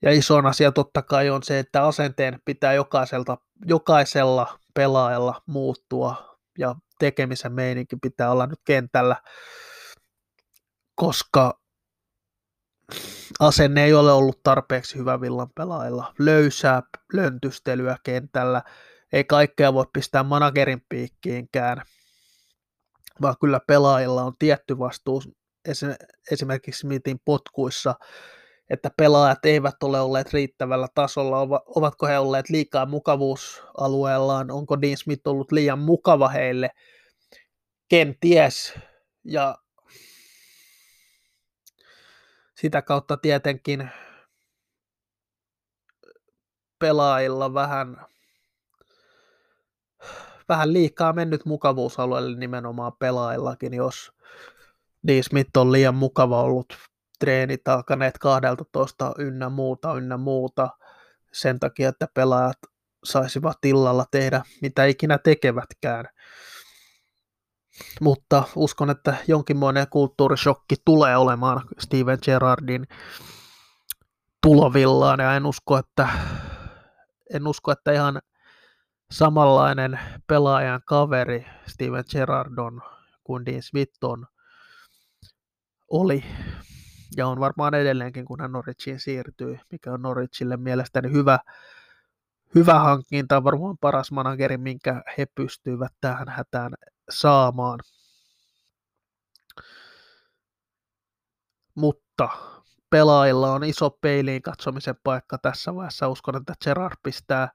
Ja 0.01 0.11
iso 0.11 0.37
asia 0.37 0.71
totta 0.71 1.01
kai 1.01 1.29
on 1.29 1.43
se, 1.43 1.59
että 1.59 1.85
asenteen 1.85 2.39
pitää 2.45 2.73
jokaiselta, 2.73 3.37
jokaisella 3.65 4.59
pelaajalla 4.73 5.41
muuttua 5.45 6.39
ja 6.57 6.75
tekemisen 7.03 7.53
meininki 7.53 7.95
pitää 8.01 8.31
olla 8.31 8.47
nyt 8.47 8.59
kentällä, 8.65 9.15
koska 10.95 11.59
asenne 13.39 13.83
ei 13.83 13.93
ole 13.93 14.11
ollut 14.11 14.43
tarpeeksi 14.43 14.97
hyvä 14.97 15.21
villan 15.21 15.49
pelaajilla. 15.55 16.13
Löysää 16.19 16.81
löntystelyä 17.13 17.97
kentällä, 18.03 18.61
ei 19.13 19.23
kaikkea 19.23 19.73
voi 19.73 19.85
pistää 19.93 20.23
managerin 20.23 20.85
piikkiinkään, 20.89 21.81
vaan 23.21 23.35
kyllä 23.41 23.59
pelaajilla 23.67 24.23
on 24.23 24.33
tietty 24.39 24.79
vastuu 24.79 25.23
esimerkiksi 26.31 26.79
Smithin 26.79 27.19
potkuissa 27.25 27.95
että 28.69 28.89
pelaajat 28.97 29.45
eivät 29.45 29.83
ole 29.83 30.01
olleet 30.01 30.33
riittävällä 30.33 30.87
tasolla, 30.95 31.61
ovatko 31.65 32.07
he 32.07 32.19
olleet 32.19 32.49
liikaa 32.49 32.85
mukavuusalueellaan, 32.85 34.51
onko 34.51 34.81
Dean 34.81 34.97
Smith 34.97 35.27
ollut 35.27 35.51
liian 35.51 35.79
mukava 35.79 36.27
heille, 36.27 36.69
kenties, 37.89 38.73
ja 39.23 39.57
sitä 42.55 42.81
kautta 42.81 43.17
tietenkin 43.17 43.89
pelaajilla 46.79 47.53
vähän, 47.53 48.05
vähän 50.49 50.73
liikaa 50.73 51.13
mennyt 51.13 51.45
mukavuusalueelle 51.45 52.37
nimenomaan 52.37 52.93
pelaajillakin, 52.99 53.73
jos 53.73 54.11
Dean 55.07 55.23
Smith 55.23 55.57
on 55.57 55.71
liian 55.71 55.95
mukava 55.95 56.41
ollut 56.41 56.77
treenit 57.19 57.67
alkaneet 57.67 58.17
12 58.17 59.13
ynnä 59.17 59.49
muuta, 59.49 59.93
ynnä 59.93 60.17
muuta 60.17 60.69
sen 61.33 61.59
takia, 61.59 61.89
että 61.89 62.07
pelaajat 62.13 62.57
saisivat 63.03 63.65
illalla 63.65 64.05
tehdä 64.11 64.41
mitä 64.61 64.85
ikinä 64.85 65.17
tekevätkään. 65.17 66.05
Mutta 68.01 68.43
uskon, 68.55 68.89
että 68.89 69.15
jonkinmoinen 69.27 69.87
kulttuurishokki 69.89 70.75
tulee 70.85 71.17
olemaan 71.17 71.61
Steven 71.79 72.17
Gerrardin 72.25 72.87
tulovillaan. 74.41 75.19
Ja 75.19 75.35
en 75.35 75.45
usko, 75.45 75.77
että, 75.77 76.09
en 77.33 77.47
usko, 77.47 77.71
että 77.71 77.91
ihan 77.91 78.21
samanlainen 79.11 79.99
pelaajan 80.27 80.81
kaveri 80.85 81.45
Steven 81.67 82.03
Gerrard 82.11 82.57
on 82.57 82.81
kuin 83.23 83.45
Dean 83.45 83.61
Smith 83.61 84.03
on, 84.03 84.27
oli. 85.91 86.23
Ja 87.17 87.27
on 87.27 87.39
varmaan 87.39 87.73
edelleenkin, 87.73 88.25
kun 88.25 88.41
hän 88.41 88.51
Norwichiin 88.51 88.99
siirtyy, 88.99 89.59
mikä 89.71 89.93
on 89.93 90.01
Norwichille 90.01 90.57
mielestäni 90.57 91.11
hyvä, 91.11 91.39
hyvä 92.55 92.79
hankinta, 92.79 93.43
varmaan 93.43 93.77
paras 93.81 94.11
manageri, 94.11 94.57
minkä 94.57 95.03
he 95.17 95.25
pystyvät 95.35 95.93
tähän 96.01 96.29
hätään 96.29 96.73
saamaan. 97.09 97.79
Mutta 101.75 102.29
pelaajilla 102.89 103.53
on 103.53 103.63
iso 103.63 103.89
peiliin 103.89 104.41
katsomisen 104.41 104.95
paikka 105.03 105.37
tässä 105.37 105.75
vaiheessa. 105.75 106.09
Uskon, 106.09 106.35
että 106.35 106.53
Gerard 106.63 106.95
pistää 107.03 107.49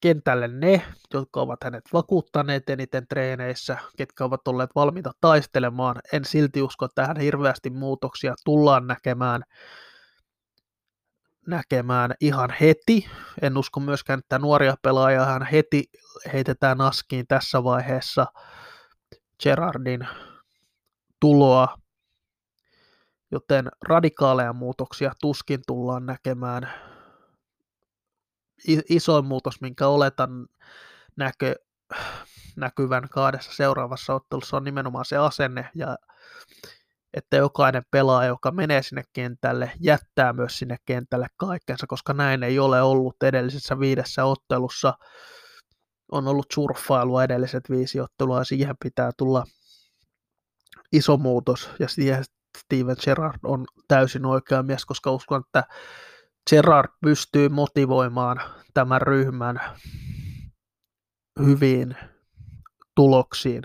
kentälle 0.00 0.48
ne, 0.48 0.86
jotka 1.14 1.40
ovat 1.40 1.64
hänet 1.64 1.84
vakuuttaneet 1.92 2.70
eniten 2.70 3.06
treeneissä, 3.08 3.78
ketkä 3.96 4.24
ovat 4.24 4.48
olleet 4.48 4.70
valmiita 4.74 5.12
taistelemaan. 5.20 5.96
En 6.12 6.24
silti 6.24 6.62
usko, 6.62 6.84
että 6.84 7.02
tähän 7.02 7.20
hirveästi 7.20 7.70
muutoksia 7.70 8.34
tullaan 8.44 8.86
näkemään, 8.86 9.42
näkemään 11.48 12.14
ihan 12.20 12.50
heti. 12.60 13.10
En 13.42 13.58
usko 13.58 13.80
myöskään, 13.80 14.18
että 14.18 14.38
nuoria 14.38 14.74
pelaajia 14.82 15.24
hän 15.24 15.46
heti 15.52 15.84
heitetään 16.32 16.80
askiin 16.80 17.26
tässä 17.26 17.64
vaiheessa 17.64 18.26
Gerardin 19.42 20.08
tuloa, 21.20 21.78
joten 23.30 23.68
radikaaleja 23.88 24.52
muutoksia 24.52 25.12
tuskin 25.20 25.60
tullaan 25.66 26.06
näkemään 26.06 26.72
isoin 28.88 29.24
muutos, 29.24 29.60
minkä 29.60 29.86
oletan 29.86 30.46
näkö, 31.16 31.54
näkyvän 32.56 33.08
kahdessa 33.08 33.52
seuraavassa 33.52 34.14
ottelussa 34.14 34.56
on 34.56 34.64
nimenomaan 34.64 35.04
se 35.04 35.16
asenne 35.16 35.70
ja 35.74 35.96
että 37.14 37.36
jokainen 37.36 37.82
pelaaja, 37.90 38.28
joka 38.28 38.50
menee 38.50 38.82
sinne 38.82 39.02
kentälle, 39.12 39.72
jättää 39.80 40.32
myös 40.32 40.58
sinne 40.58 40.76
kentälle 40.86 41.26
kaikkensa, 41.36 41.86
koska 41.86 42.12
näin 42.12 42.42
ei 42.42 42.58
ole 42.58 42.82
ollut 42.82 43.22
edellisessä 43.22 43.80
viidessä 43.80 44.24
ottelussa. 44.24 44.94
On 46.12 46.28
ollut 46.28 46.46
surffailua 46.52 47.24
edelliset 47.24 47.70
viisi 47.70 48.00
ottelua 48.00 48.38
ja 48.38 48.44
siihen 48.44 48.74
pitää 48.84 49.10
tulla 49.18 49.44
iso 50.92 51.16
muutos 51.16 51.70
ja 51.78 51.88
siihen 51.88 52.24
Steven 52.58 52.96
Gerrard 53.04 53.38
on 53.44 53.66
täysin 53.88 54.26
oikea 54.26 54.62
mies, 54.62 54.84
koska 54.84 55.12
uskon, 55.12 55.42
että 55.46 55.64
Gerard 56.50 56.88
pystyy 57.00 57.48
motivoimaan 57.48 58.40
tämän 58.74 59.02
ryhmän 59.02 59.60
hyviin 61.46 61.96
tuloksiin 62.94 63.62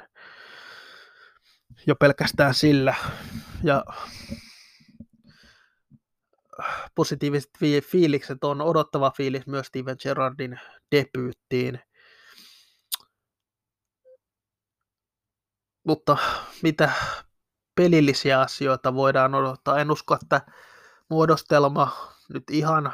jo 1.87 1.95
pelkästään 1.95 2.53
sillä. 2.53 2.95
Ja 3.63 3.85
positiiviset 6.95 7.49
fiilikset 7.83 8.43
on 8.43 8.61
odottava 8.61 9.11
fiilis 9.11 9.47
myös 9.47 9.67
Steven 9.67 9.95
Gerrardin 10.03 10.59
debyyttiin. 10.95 11.79
Mutta 15.83 16.17
mitä 16.63 16.91
pelillisiä 17.75 18.39
asioita 18.39 18.93
voidaan 18.93 19.35
odottaa? 19.35 19.79
En 19.79 19.91
usko, 19.91 20.17
että 20.21 20.41
muodostelma 21.09 22.11
nyt 22.33 22.43
ihan 22.51 22.93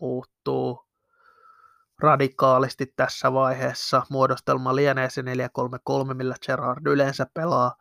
muuttuu 0.00 0.89
radikaalisti 2.00 2.86
tässä 2.96 3.32
vaiheessa. 3.32 4.02
Muodostelma 4.10 4.76
lienee 4.76 5.10
se 5.10 5.22
4-3-3, 5.22 5.24
millä 6.14 6.34
Gerard 6.46 6.86
yleensä 6.86 7.26
pelaa. 7.34 7.76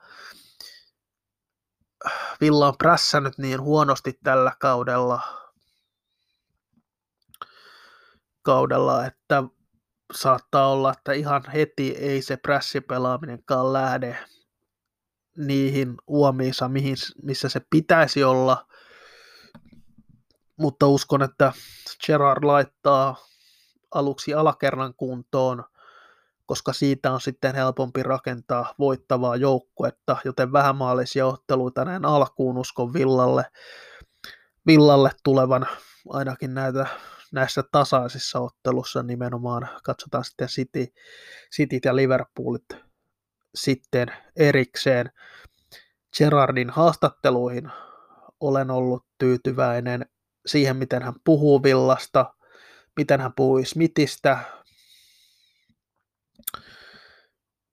Villa 2.41 2.67
on 2.67 2.77
prässännyt 2.77 3.37
niin 3.37 3.61
huonosti 3.61 4.19
tällä 4.23 4.51
kaudella, 4.59 5.21
kaudella, 8.41 9.05
että 9.05 9.43
saattaa 10.13 10.67
olla, 10.67 10.91
että 10.91 11.13
ihan 11.13 11.43
heti 11.53 11.95
ei 11.95 12.21
se 12.21 12.37
prässipelaaminenkaan 12.37 13.73
lähde 13.73 14.17
niihin 15.37 15.95
uomiinsa, 16.07 16.69
mihin, 16.69 16.95
missä 17.23 17.49
se 17.49 17.61
pitäisi 17.69 18.23
olla 18.23 18.69
mutta 20.59 20.87
uskon, 20.87 21.21
että 21.21 21.53
Gerard 22.05 22.43
laittaa 22.43 23.15
aluksi 23.91 24.33
alakerran 24.33 24.93
kuntoon, 24.93 25.63
koska 26.45 26.73
siitä 26.73 27.11
on 27.11 27.21
sitten 27.21 27.55
helpompi 27.55 28.03
rakentaa 28.03 28.75
voittavaa 28.79 29.35
joukkuetta, 29.35 30.17
joten 30.25 30.53
vähämaallisia 30.53 31.25
otteluita 31.25 31.85
näin 31.85 32.05
alkuun 32.05 32.57
uskon 32.57 32.93
Villalle, 32.93 33.45
Villalle 34.67 35.11
tulevan 35.23 35.67
ainakin 36.09 36.53
näitä, 36.53 36.85
näissä 37.31 37.63
tasaisissa 37.71 38.39
ottelussa 38.39 39.03
nimenomaan. 39.03 39.69
Katsotaan 39.83 40.23
sitten 40.23 40.47
City, 40.47 40.87
City 41.55 41.79
ja 41.85 41.95
Liverpoolit 41.95 42.65
sitten 43.55 44.07
erikseen. 44.35 45.11
Gerardin 46.17 46.69
haastatteluihin 46.69 47.71
olen 48.39 48.71
ollut 48.71 49.05
tyytyväinen 49.17 50.05
siihen, 50.45 50.77
miten 50.77 51.03
hän 51.03 51.13
puhuu 51.23 51.63
Villasta, 51.63 52.33
miten 52.99 53.21
hän 53.21 53.33
puhui 53.35 53.65
Smithistä, 53.65 54.37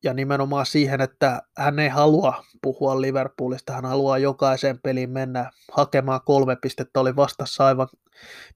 ja 0.05 0.15
nimenomaan 0.15 0.67
siihen, 0.67 1.01
että 1.01 1.43
hän 1.59 1.79
ei 1.79 1.89
halua 1.89 2.45
puhua 2.63 3.01
Liverpoolista, 3.01 3.73
hän 3.73 3.85
haluaa 3.85 4.19
jokaiseen 4.19 4.81
peliin 4.81 5.11
mennä 5.11 5.51
hakemaan 5.73 6.21
kolme 6.27 6.57
pistettä, 6.57 7.01
oli 7.01 7.17
vastassa 7.17 7.67
aivan 7.67 7.89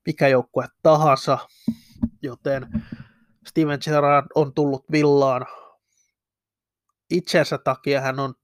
mikä 0.07 0.29
joukkue 0.29 0.67
tahansa, 0.83 1.39
joten 2.23 2.67
Steven 3.47 3.79
Gerrard 3.85 4.27
on 4.35 4.55
tullut 4.55 4.85
villaan 4.93 5.47
itsensä 7.11 7.59
takia, 7.59 8.01
hän 8.01 8.21
on 8.21 8.35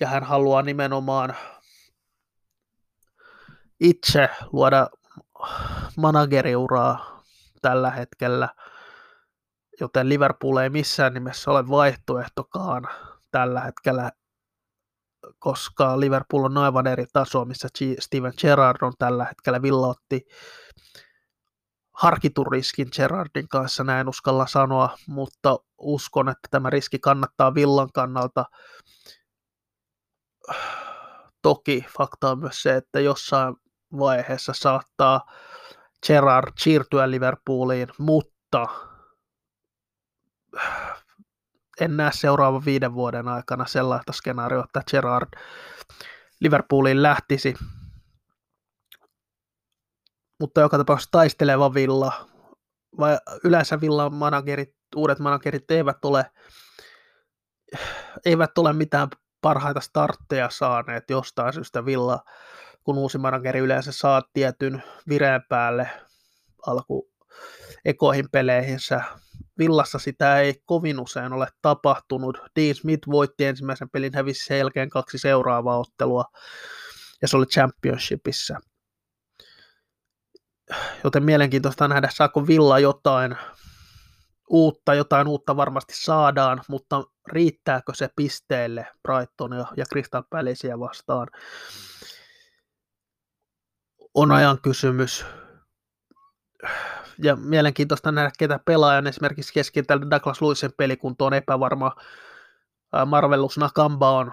ja 0.00 0.08
hän 0.08 0.22
haluaa 0.24 0.62
nimenomaan 0.62 1.36
itse 3.80 4.28
luoda 4.52 4.88
manageriuraa 5.96 7.22
tällä 7.62 7.90
hetkellä, 7.90 8.48
joten 9.80 10.08
Liverpool 10.08 10.56
ei 10.56 10.70
missään 10.70 11.14
nimessä 11.14 11.50
ole 11.50 11.68
vaihtoehtokaan 11.68 12.88
tällä 13.30 13.60
hetkellä, 13.60 14.12
koska 15.38 16.00
Liverpool 16.00 16.44
on 16.44 16.58
aivan 16.58 16.86
eri 16.86 17.06
taso, 17.12 17.44
missä 17.44 17.68
Steven 18.00 18.32
Gerrard 18.40 18.78
on 18.82 18.92
tällä 18.98 19.24
hetkellä. 19.24 19.62
Villa 19.62 19.86
otti 19.86 20.26
harkitun 21.92 22.52
riskin 22.52 22.88
Gerrardin 22.96 23.48
kanssa, 23.48 23.84
näin 23.84 24.08
uskalla 24.08 24.46
sanoa, 24.46 24.96
mutta 25.08 25.56
uskon, 25.78 26.28
että 26.28 26.48
tämä 26.50 26.70
riski 26.70 26.98
kannattaa 26.98 27.54
Villan 27.54 27.92
kannalta. 27.94 28.44
Toki 31.42 31.86
fakta 31.98 32.30
on 32.30 32.38
myös 32.38 32.62
se, 32.62 32.76
että 32.76 33.00
jossain 33.00 33.54
vaiheessa 33.98 34.52
saattaa 34.52 35.32
Gerard 36.06 36.52
siirtyä 36.58 37.10
Liverpooliin, 37.10 37.88
mutta 37.98 38.66
en 41.80 41.96
näe 41.96 42.10
seuraavan 42.14 42.64
viiden 42.64 42.94
vuoden 42.94 43.28
aikana 43.28 43.66
sellaista 43.66 44.12
skenaarioa, 44.12 44.64
että 44.64 44.82
Gerard 44.90 45.28
Liverpooliin 46.40 47.02
lähtisi. 47.02 47.54
Mutta 50.40 50.60
joka 50.60 50.78
tapauksessa 50.78 51.10
taisteleva 51.10 51.74
Villa, 51.74 52.12
vai 52.98 53.18
yleensä 53.44 53.80
Villan 53.80 54.14
managerit, 54.14 54.76
uudet 54.96 55.18
managerit 55.18 55.70
eivät 55.70 56.04
ole, 56.04 56.30
eivät 58.24 58.58
ole 58.58 58.72
mitään 58.72 59.08
parhaita 59.40 59.80
startteja 59.80 60.50
saaneet 60.50 61.10
jostain 61.10 61.52
syystä 61.52 61.84
Villa 61.84 62.18
kun 62.84 62.98
uusi 62.98 63.18
manageri 63.18 63.60
yleensä 63.60 63.92
saa 63.92 64.22
tietyn 64.32 64.82
vireen 65.08 65.42
päälle 65.48 65.90
alku 66.66 67.12
ekoihin 67.84 68.28
peleihinsä. 68.32 69.02
Villassa 69.58 69.98
sitä 69.98 70.40
ei 70.40 70.62
kovin 70.64 71.00
usein 71.00 71.32
ole 71.32 71.48
tapahtunut. 71.62 72.38
Dean 72.56 72.74
Smith 72.74 73.08
voitti 73.08 73.44
ensimmäisen 73.44 73.90
pelin, 73.90 74.14
hävisi 74.14 74.44
sen 74.44 74.58
jälkeen 74.58 74.90
kaksi 74.90 75.18
seuraavaa 75.18 75.78
ottelua, 75.78 76.24
ja 77.22 77.28
se 77.28 77.36
oli 77.36 77.46
Championshipissa. 77.46 78.60
Joten 81.04 81.22
mielenkiintoista 81.24 81.88
nähdä, 81.88 82.08
saako 82.12 82.46
Villa 82.46 82.78
jotain 82.78 83.36
uutta, 84.48 84.94
jotain 84.94 85.28
uutta 85.28 85.56
varmasti 85.56 85.94
saadaan, 85.96 86.62
mutta 86.68 87.04
riittääkö 87.32 87.92
se 87.94 88.08
pisteelle 88.16 88.86
Brightonia 89.02 89.66
ja 89.76 89.84
Crystal 89.84 90.22
Palacea 90.30 90.78
vastaan? 90.78 91.28
On 94.14 94.32
ajan 94.32 94.58
kysymys. 94.62 95.24
Ja 97.22 97.36
mielenkiintoista 97.36 98.12
nähdä, 98.12 98.30
ketä 98.38 98.58
pelaajan 98.58 99.06
esimerkiksi 99.06 99.52
keskentällä 99.52 100.10
Douglas 100.10 100.42
Luisen 100.42 100.72
pelikunto 100.76 101.26
on 101.26 101.34
epävarma. 101.34 101.92
Marvelus 103.06 103.58
Nakamba 103.58 104.10
on 104.10 104.32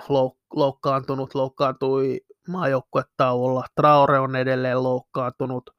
loukkaantunut, 0.53 1.35
loukkaantui 1.35 2.21
maajoukkuetauolla. 2.47 3.65
Traore 3.75 4.19
on 4.19 4.35
edelleen 4.35 4.83
loukkaantunut. 4.83 5.69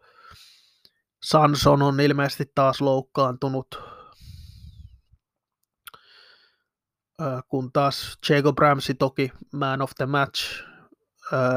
Sanson 1.22 1.82
on 1.82 2.00
ilmeisesti 2.00 2.52
taas 2.54 2.80
loukkaantunut. 2.80 3.82
Kun 7.48 7.72
taas 7.72 8.18
Jacob 8.28 8.58
Ramsey 8.58 8.94
toki 8.94 9.32
man 9.52 9.82
of 9.82 9.90
the 9.96 10.06
match 10.06 10.64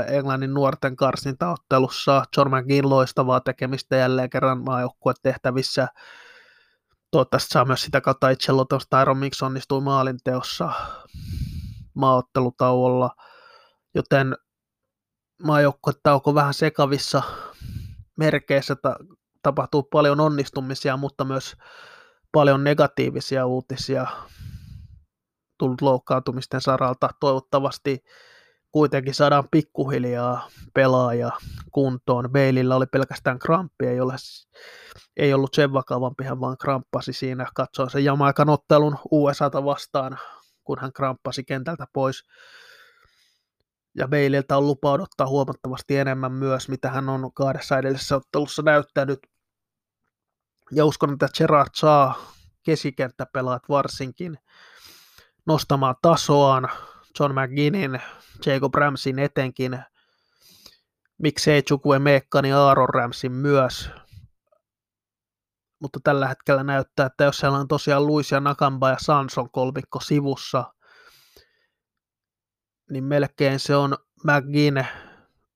Englannin 0.08 0.54
nuorten 0.54 0.96
karsintaottelussa. 0.96 2.24
John 2.38 2.56
McGinn 2.56 2.90
loistavaa 2.90 3.40
tekemistä 3.40 3.96
jälleen 3.96 4.30
kerran 4.30 4.64
maajoukkuetehtävissä. 4.64 5.88
Toivottavasti 7.12 7.50
saa 7.50 7.66
myös 7.66 7.82
sitä 7.82 8.02
kautta 8.02 8.30
itseluotosta. 8.30 9.02
Iron 9.02 9.18
Mix 9.18 9.44
onnistui 9.44 9.82
maalinteossa 9.82 10.72
maaottelutauolla, 11.94 13.10
joten 13.96 14.36
maajoukkuetauko 15.44 16.36
vähän 16.36 16.54
sekavissa 16.54 17.24
merkeissä 18.18 18.76
ta- 18.76 18.96
tapahtuu 19.42 19.84
paljon 19.84 20.20
onnistumisia, 20.20 20.98
mutta 20.98 21.26
myös 21.26 21.56
paljon 22.32 22.64
negatiivisia 22.64 23.46
uutisia 23.46 24.08
tullut 25.58 25.82
loukkaantumisten 25.82 26.62
saralta. 26.62 27.10
Toivottavasti 27.20 28.04
kuitenkin 28.74 29.14
saadaan 29.14 29.48
pikkuhiljaa 29.52 30.50
pelaaja 30.74 31.32
kuntoon. 31.72 32.32
Beilillä 32.32 32.76
oli 32.76 32.86
pelkästään 32.86 33.40
kramppi, 33.40 33.88
ei, 33.88 34.00
ole, 34.00 34.16
ei 35.18 35.34
ollut 35.34 35.54
sen 35.54 35.74
vakavampi, 35.74 36.24
hän 36.24 36.40
vaan 36.40 36.58
kramppasi 36.58 37.14
siinä. 37.14 37.48
Katsoin 37.56 37.90
sen 37.90 38.04
Jamaikan 38.06 38.50
ottelun 38.50 38.98
USAta 39.12 39.66
vastaan, 39.66 40.20
kun 40.64 40.80
hän 40.80 40.94
kramppasi 40.94 41.44
kentältä 41.44 41.88
pois. 41.94 42.24
Ja 43.98 44.08
Beililtä 44.08 44.58
on 44.58 44.68
lupa 44.68 44.92
odottaa 44.92 45.28
huomattavasti 45.28 45.98
enemmän 45.98 46.32
myös, 46.32 46.70
mitä 46.70 46.90
hän 46.90 47.10
on 47.10 47.34
kahdessa 47.34 47.78
edellisessä 47.78 48.16
ottelussa 48.16 48.62
näyttänyt. 48.62 49.20
Ja 50.72 50.86
uskon, 50.86 51.14
että 51.14 51.28
Gerard 51.38 51.70
saa 51.76 52.32
keskikenttäpelaat 52.64 53.64
varsinkin 53.70 54.38
nostamaan 55.46 55.96
tasoaan. 56.02 56.70
John 57.20 57.34
McGinnin 57.40 58.02
Jacob 58.46 58.76
Ramsin 58.76 59.20
etenkin, 59.20 59.80
miksei 61.18 61.62
Chukwe 61.62 62.00
Mekkani 62.00 62.48
niin 62.48 62.56
Aaron 62.56 62.90
Ramsin 62.90 63.32
myös. 63.32 63.90
Mutta 65.80 66.00
tällä 66.04 66.28
hetkellä 66.28 66.64
näyttää, 66.64 67.06
että 67.06 67.24
jos 67.24 67.38
siellä 67.38 67.58
on 67.58 67.68
tosiaan 67.68 68.08
Luis 68.08 68.32
ja 68.32 68.40
Nakamba 68.40 68.90
ja 68.90 68.98
Sanson 69.00 69.50
kolmikko 69.52 70.00
sivussa, 70.00 70.74
niin 72.90 73.04
melkein 73.04 73.60
se 73.60 73.76
on 73.76 73.98
McGinn, 74.24 74.86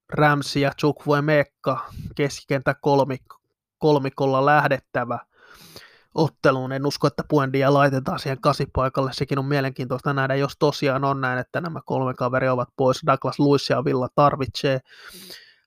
Ramsi 0.10 0.62
ja 0.62 0.72
Chukwe 0.82 1.22
Mekka 1.22 1.90
keskikentä 2.16 2.74
kolmikko, 2.82 3.38
kolmikolla 3.78 4.46
lähdettävä 4.46 5.20
otteluun. 6.18 6.72
En 6.72 6.86
usko, 6.86 7.08
että 7.08 7.24
Puendia 7.30 7.74
laitetaan 7.74 8.20
siihen 8.20 8.42
kasipaikalle. 8.42 9.14
Sekin 9.14 9.40
on 9.40 9.46
mielenkiintoista 9.46 10.14
nähdä, 10.14 10.36
jos 10.36 10.54
tosiaan 10.60 11.04
on 11.04 11.22
näin, 11.22 11.40
että 11.40 11.62
nämä 11.62 11.80
kolme 11.86 12.14
kaveria 12.14 12.54
ovat 12.54 12.70
pois. 12.76 13.02
Douglas 13.06 13.40
Lewis 13.40 13.70
ja 13.70 13.86
Villa 13.86 14.08
tarvitsee. 14.16 14.80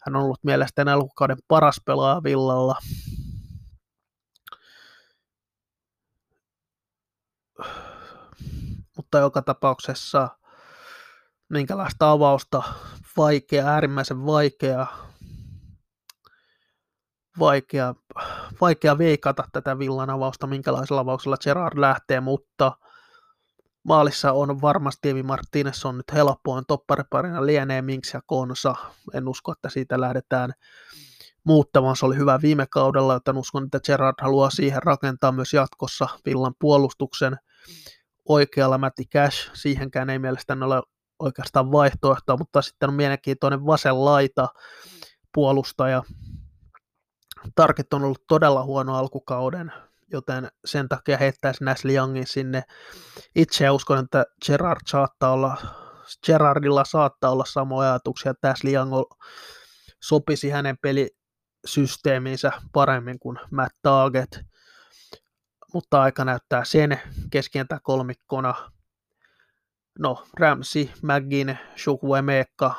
Hän 0.06 0.16
on 0.16 0.22
ollut 0.22 0.44
mielestäni 0.44 0.90
alkukauden 0.90 1.38
paras 1.48 1.80
pelaaja 1.84 2.22
Villalla. 2.22 2.76
Mutta 8.96 9.18
joka 9.18 9.42
tapauksessa 9.42 10.28
minkälaista 11.48 12.10
avausta 12.10 12.62
vaikea, 13.16 13.66
äärimmäisen 13.66 14.26
vaikea 14.26 14.86
vaikea, 17.38 17.94
vaikea 18.60 18.98
veikata 18.98 19.44
tätä 19.52 19.78
villan 19.78 20.10
avausta, 20.10 20.46
minkälaisella 20.46 21.00
avauksella 21.00 21.36
Gerard 21.36 21.80
lähtee, 21.80 22.20
mutta 22.20 22.72
maalissa 23.82 24.32
on 24.32 24.60
varmasti 24.60 25.08
Evi 25.08 25.22
Martinez 25.22 25.84
on 25.84 25.96
nyt 25.96 26.12
helpoin 26.12 26.64
toppariparina 26.68 27.46
lienee 27.46 27.82
Minks 27.82 28.14
ja 28.14 28.20
Konsa. 28.26 28.74
En 29.14 29.28
usko, 29.28 29.52
että 29.52 29.68
siitä 29.68 30.00
lähdetään 30.00 30.52
muuttamaan. 31.44 31.96
Se 31.96 32.06
oli 32.06 32.16
hyvä 32.16 32.38
viime 32.42 32.66
kaudella, 32.66 33.12
joten 33.12 33.36
uskon, 33.36 33.64
että 33.64 33.80
Gerard 33.80 34.16
haluaa 34.20 34.50
siihen 34.50 34.82
rakentaa 34.82 35.32
myös 35.32 35.52
jatkossa 35.52 36.08
villan 36.26 36.54
puolustuksen 36.58 37.36
oikealla 38.28 38.78
Matti 38.78 39.04
Cash. 39.04 39.50
Siihenkään 39.54 40.10
ei 40.10 40.18
mielestäni 40.18 40.64
ole 40.64 40.82
oikeastaan 41.18 41.72
vaihtoehtoa, 41.72 42.36
mutta 42.36 42.62
sitten 42.62 42.88
on 42.88 42.94
mielenkiintoinen 42.94 43.66
vasen 43.66 44.04
laita 44.04 44.48
puolustaja, 45.34 46.02
Tarkit 47.54 47.92
on 47.92 48.04
ollut 48.04 48.24
todella 48.28 48.64
huono 48.64 48.96
alkukauden, 48.96 49.72
joten 50.12 50.48
sen 50.64 50.88
takia 50.88 51.16
heittäisi 51.16 51.64
Nasli 51.64 51.94
Youngin 51.94 52.26
sinne. 52.26 52.62
Itse 53.34 53.70
uskon, 53.70 53.98
että 53.98 54.24
Gerard 54.46 54.80
saattaa 54.86 55.32
olla, 55.32 55.56
Gerardilla 56.26 56.84
saattaa 56.84 57.30
olla 57.30 57.44
samoja 57.44 57.90
ajatuksia, 57.90 58.30
että 58.30 58.50
Ashley 58.50 58.74
Young 58.74 58.92
sopisi 60.00 60.50
hänen 60.50 60.78
pelisysteemiinsä 60.78 62.52
paremmin 62.72 63.18
kuin 63.18 63.38
Matt 63.50 63.74
Target, 63.82 64.40
mutta 65.74 66.02
aika 66.02 66.24
näyttää 66.24 66.64
sen 66.64 67.00
keskientä 67.30 67.78
kolmikkona. 67.82 68.54
No, 69.98 70.24
Ramsey, 70.38 70.88
McGinn, 71.02 71.56
Chukwuemeka, 71.76 72.74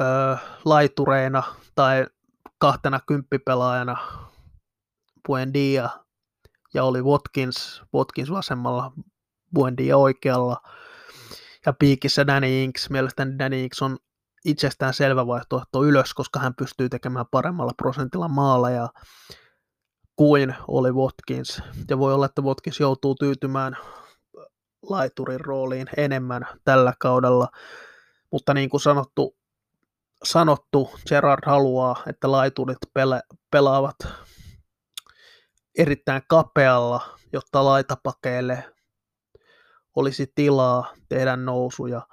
öö, 0.00 0.36
laitureina 0.64 1.42
tai 1.74 2.06
kahtena 2.58 3.00
kymppipelaajana 3.06 3.96
Buendia 5.26 5.90
ja 6.74 6.84
oli 6.84 7.02
Watkins, 7.02 7.82
Watkins 7.94 8.30
vasemmalla, 8.30 8.92
Buendia 9.54 9.96
oikealla 9.96 10.62
ja 11.66 11.72
piikissä 11.72 12.26
Danny 12.26 12.62
Inks. 12.62 12.90
Mielestäni 12.90 13.38
Danny 13.38 13.60
Inks 13.64 13.82
on 13.82 13.98
itsestään 14.44 14.94
selvä 14.94 15.26
vaihtoehto 15.26 15.84
ylös, 15.84 16.14
koska 16.14 16.40
hän 16.40 16.54
pystyy 16.54 16.88
tekemään 16.88 17.26
paremmalla 17.30 17.72
prosentilla 17.76 18.28
maalla 18.28 18.70
ja 18.70 18.88
kuin 20.16 20.54
oli 20.68 20.92
Watkins. 20.92 21.62
Ja 21.90 21.98
voi 21.98 22.14
olla, 22.14 22.26
että 22.26 22.42
Watkins 22.42 22.80
joutuu 22.80 23.14
tyytymään 23.14 23.76
laiturin 24.82 25.40
rooliin 25.40 25.86
enemmän 25.96 26.46
tällä 26.64 26.94
kaudella. 26.98 27.48
Mutta 28.32 28.54
niin 28.54 28.70
kuin 28.70 28.80
sanottu, 28.80 29.36
sanottu, 30.24 30.90
Gerard 31.08 31.42
haluaa, 31.46 32.02
että 32.06 32.32
laiturit 32.32 32.78
pela- 32.98 33.36
pelaavat 33.50 33.96
erittäin 35.78 36.22
kapealla, 36.28 37.18
jotta 37.32 37.64
laitapakeille 37.64 38.74
olisi 39.96 40.32
tilaa 40.34 40.94
tehdä 41.08 41.36
nousuja. 41.36 42.06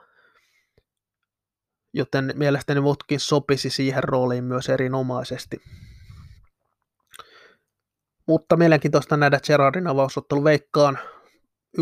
Joten 1.94 2.34
mielestäni 2.36 2.84
Votkin 2.84 3.20
sopisi 3.20 3.70
siihen 3.70 4.04
rooliin 4.04 4.44
myös 4.44 4.70
erinomaisesti. 4.70 5.58
Mutta 8.28 8.56
mielenkiintoista 8.56 9.18
nähdä 9.18 9.40
Gerardin 9.48 9.88
avausottelu 9.88 10.44
veikkaan 10.44 11.00
1-0 11.78 11.82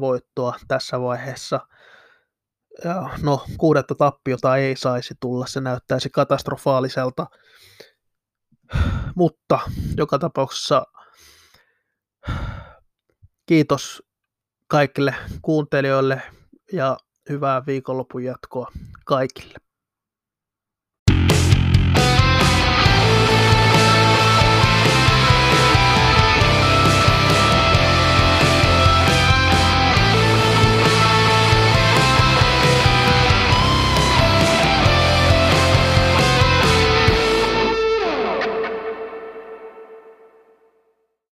voittoa 0.00 0.54
tässä 0.68 1.00
vaiheessa– 1.00 1.60
no, 3.22 3.44
kuudetta 3.58 3.94
tappiota 3.94 4.56
ei 4.56 4.76
saisi 4.76 5.14
tulla, 5.20 5.46
se 5.46 5.60
näyttäisi 5.60 6.10
katastrofaaliselta. 6.10 7.26
Mutta 9.16 9.58
joka 9.96 10.18
tapauksessa 10.18 10.82
kiitos 13.46 14.02
kaikille 14.68 15.14
kuuntelijoille 15.42 16.22
ja 16.72 16.96
hyvää 17.28 17.66
viikonlopun 17.66 18.24
jatkoa 18.24 18.70
kaikille. 19.04 19.65